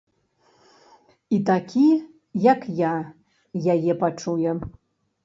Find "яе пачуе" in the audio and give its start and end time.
3.75-4.57